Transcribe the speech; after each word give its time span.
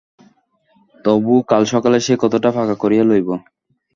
তবু 1.05 1.33
কাল 1.49 1.63
সকালেই 1.73 2.03
সে 2.05 2.13
কথাটা 2.21 2.49
পাকা 2.57 2.75
করিয়া 2.81 3.03
লইব। 3.05 3.29